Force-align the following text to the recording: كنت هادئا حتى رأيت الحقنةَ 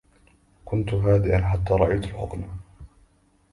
كنت 0.65 0.93
هادئا 0.93 1.41
حتى 1.47 1.73
رأيت 1.73 2.03
الحقنةَ 2.03 2.57